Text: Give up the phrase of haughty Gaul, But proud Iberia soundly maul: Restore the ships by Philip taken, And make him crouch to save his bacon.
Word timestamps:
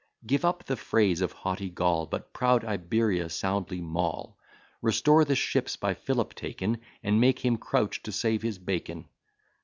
Give 0.25 0.43
up 0.43 0.63
the 0.63 0.77
phrase 0.77 1.21
of 1.21 1.31
haughty 1.31 1.69
Gaul, 1.69 2.07
But 2.07 2.33
proud 2.33 2.65
Iberia 2.65 3.29
soundly 3.29 3.81
maul: 3.81 4.35
Restore 4.81 5.25
the 5.25 5.35
ships 5.35 5.75
by 5.75 5.93
Philip 5.93 6.33
taken, 6.33 6.79
And 7.03 7.21
make 7.21 7.45
him 7.45 7.55
crouch 7.55 8.01
to 8.01 8.11
save 8.11 8.41
his 8.41 8.57
bacon. 8.57 9.05